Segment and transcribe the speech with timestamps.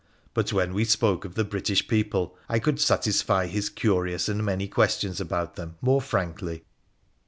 [0.33, 4.67] But when we spoke of the British people, I could satisfy his curious and many
[4.67, 6.63] questions about them more frankly.